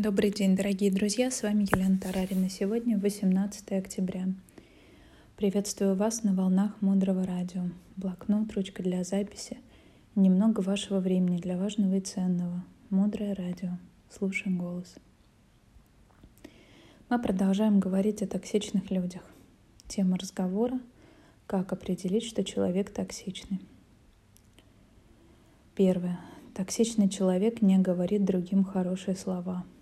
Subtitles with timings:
[0.00, 2.48] Добрый день, дорогие друзья, с вами Елена Тарарина.
[2.48, 4.28] Сегодня 18 октября.
[5.36, 7.62] Приветствую вас на волнах Мудрого Радио.
[7.96, 9.58] Блокнот, ручка для записи,
[10.14, 12.64] немного вашего времени для важного и ценного.
[12.90, 13.70] Мудрое Радио.
[14.08, 14.94] Слушаем голос.
[17.08, 19.22] Мы продолжаем говорить о токсичных людях.
[19.88, 20.78] Тема разговора–
[21.48, 23.60] как определить, что человек токсичный.
[25.74, 26.20] Первое.
[26.54, 29.64] Токсичный человек не говорит другим хорошие слова–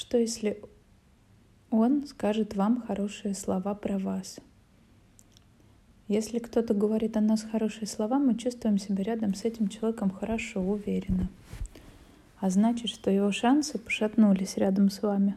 [0.00, 0.58] Что если
[1.70, 4.38] он скажет вам хорошие слова про вас?
[6.08, 10.62] Если кто-то говорит о нас хорошие слова, мы чувствуем себя рядом с этим человеком хорошо,
[10.62, 11.28] уверенно.
[12.38, 15.36] А значит, что его шансы пошатнулись рядом с вами.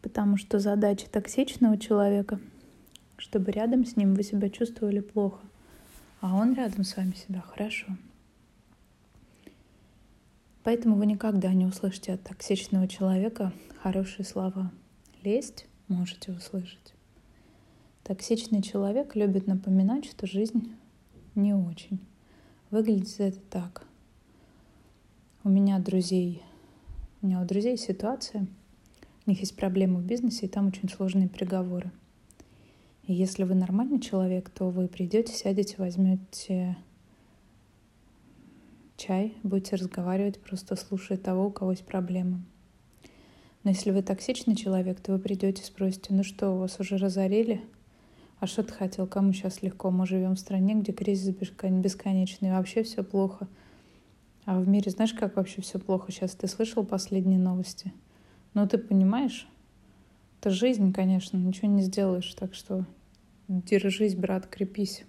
[0.00, 2.38] Потому что задача токсичного человека,
[3.16, 5.40] чтобы рядом с ним вы себя чувствовали плохо,
[6.20, 7.86] а он рядом с вами себя хорошо.
[10.68, 14.70] Поэтому вы никогда не услышите от токсичного человека хорошие слова.
[15.22, 16.92] Лесть можете услышать.
[18.04, 20.76] Токсичный человек любит напоминать, что жизнь
[21.34, 21.98] не очень.
[22.70, 23.86] Выглядит это так.
[25.42, 26.42] У меня друзей,
[27.22, 28.46] у меня у друзей ситуация,
[29.24, 31.90] у них есть проблемы в бизнесе, и там очень сложные переговоры.
[33.06, 36.76] И если вы нормальный человек, то вы придете, сядете, возьмете
[38.98, 42.42] чай, будете разговаривать, просто слушая того, у кого есть проблемы.
[43.64, 47.62] Но если вы токсичный человек, то вы придете и спросите, ну что, вас уже разорили?
[48.40, 49.06] А что ты хотел?
[49.06, 49.90] Кому сейчас легко?
[49.90, 53.48] Мы живем в стране, где кризис бесконечный, вообще все плохо.
[54.44, 56.32] А в мире знаешь, как вообще все плохо сейчас?
[56.32, 57.92] Ты слышал последние новости?
[58.54, 59.48] Ну, ты понимаешь?
[60.40, 62.32] Это жизнь, конечно, ничего не сделаешь.
[62.34, 62.84] Так что
[63.48, 65.04] держись, брат, крепись.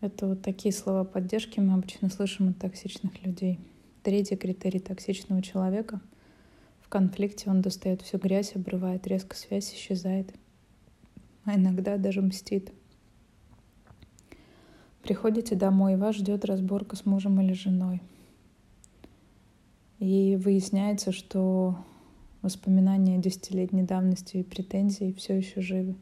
[0.00, 3.60] Это вот такие слова поддержки мы обычно слышим от токсичных людей.
[4.02, 6.00] Третий критерий токсичного человека.
[6.80, 10.34] В конфликте он достает всю грязь, обрывает резко связь, исчезает.
[11.44, 12.72] А иногда даже мстит.
[15.02, 18.00] Приходите домой, вас ждет разборка с мужем или женой.
[19.98, 21.76] И выясняется, что
[22.40, 25.94] воспоминания десятилетней давности и претензии все еще живы.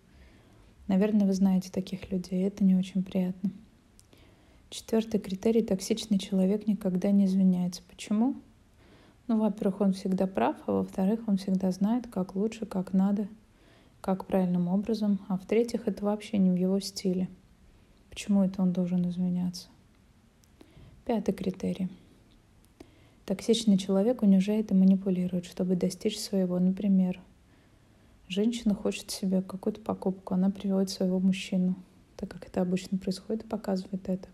[0.87, 3.51] Наверное, вы знаете таких людей, это не очень приятно.
[4.71, 7.83] Четвертый критерий– токсичный человек никогда не извиняется.
[7.89, 8.35] Почему?
[9.27, 13.29] Ну, во-первых, он всегда прав, а во-вторых, он всегда знает, как лучше, как надо,
[14.03, 17.29] как правильным образом, а в-третьих, это вообще не в его стиле.
[18.11, 19.69] Почему это он должен извиняться?
[21.07, 21.89] Пятый критерий.
[23.25, 26.59] Токсичный человек унижает и манипулирует, чтобы достичь своего.
[26.59, 27.19] Например,
[28.29, 31.75] женщина хочет себе какую-то покупку, она приводит своего мужчину,
[32.17, 34.29] так как это обычно происходит, показывает это.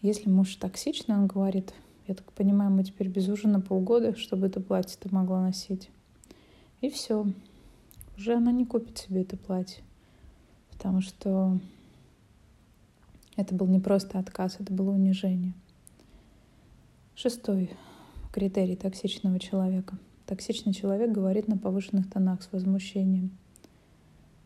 [0.00, 1.74] Если муж токсичный, он говорит,
[2.06, 5.90] я так понимаю, мы теперь без ужина полгода, чтобы это платье ты могла носить.
[6.80, 7.26] И все.
[8.16, 9.82] Уже она не купит себе это платье.
[10.70, 11.58] Потому что
[13.36, 15.54] это был не просто отказ, это было унижение.
[17.14, 17.70] Шестой
[18.32, 19.98] критерий токсичного человека.
[20.26, 23.30] Токсичный человек говорит на повышенных тонах с возмущением.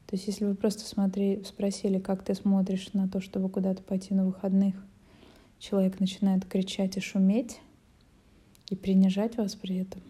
[0.06, 4.14] То есть если вы просто смотри, спросили, как ты смотришь на то, чтобы куда-то пойти
[4.14, 4.74] на выходных,
[5.62, 7.60] человек начинает кричать и шуметь
[8.68, 10.02] и принижать вас при этом,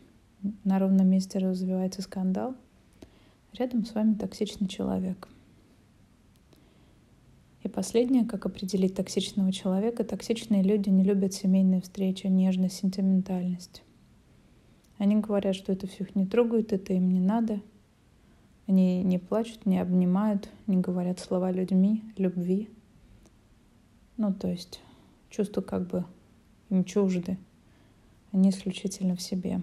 [0.65, 2.57] на ровном месте развивается скандал,
[3.53, 5.29] рядом с вами токсичный человек.
[7.63, 10.03] И последнее, как определить токсичного человека.
[10.03, 13.83] Токсичные люди не любят семейные встречи, нежность, сентиментальность.
[14.99, 17.61] Они говорят, что это всех не трогает, это им не надо.
[18.67, 22.69] Они не плачут, не обнимают, не говорят слова людьми, любви.
[24.17, 24.81] Ну, то есть
[25.33, 26.05] чувства как бы
[26.71, 27.39] им чужды,
[28.33, 29.61] они исключительно в себе.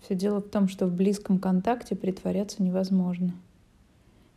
[0.00, 3.34] Все дело в том, что в близком контакте притворяться невозможно.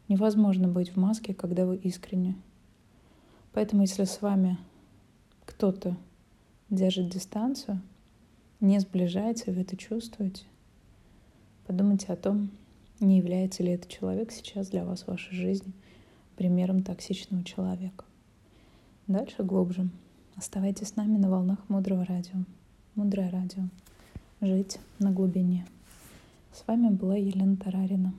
[0.07, 2.35] Невозможно быть в маске, когда вы искренне.
[3.53, 4.57] Поэтому если с вами
[5.45, 5.97] кто-то
[6.69, 7.81] держит дистанцию,
[8.59, 10.43] не сближается, вы это чувствуете,
[11.65, 12.51] подумайте о том,
[12.99, 15.73] не является ли этот человек сейчас для вас в вашей жизни
[16.35, 18.05] примером токсичного человека.
[19.07, 19.87] Дальше глубже.
[20.35, 22.37] Оставайтесь с нами на волнах Мудрого Радио.
[22.95, 23.61] Мудрое Радио.
[24.41, 25.67] Жить на глубине.
[26.51, 28.15] С вами была Елена Тарарина.